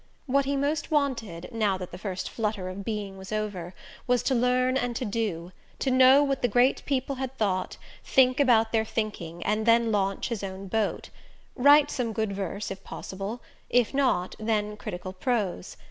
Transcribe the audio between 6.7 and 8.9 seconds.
people had thought, think about their